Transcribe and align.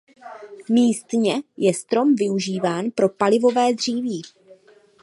Místně 0.69 1.41
je 1.57 1.73
strom 1.73 2.15
využíván 2.15 2.85
pro 2.95 3.09
palivové 3.09 3.73
dříví. 3.73 4.21